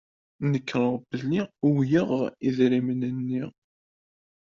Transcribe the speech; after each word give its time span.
Nekṛeɣ 0.51 0.95
belli 1.09 1.41
uwyeɣ 1.67 2.09
idrimen-nni. 2.47 3.43